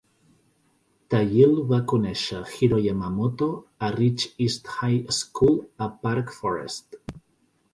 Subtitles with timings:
[1.13, 3.49] Thayil va conèixer Hiro Yamamoto
[3.89, 6.99] a Rich East High School a Park Forest.